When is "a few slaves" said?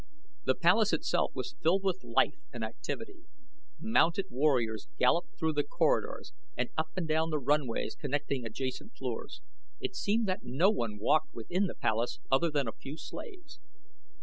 12.67-13.59